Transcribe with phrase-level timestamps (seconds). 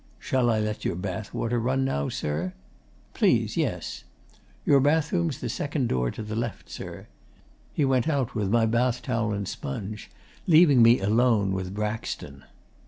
[0.17, 2.53] "Shall I let your bath water run now sir?"
[3.13, 4.03] "Please, yes."
[4.65, 7.05] "Your bathroom's the second door to the left sir."
[7.71, 10.09] He went out with my bath towel and sponge,
[10.47, 12.45] leaving me alone with Braxton.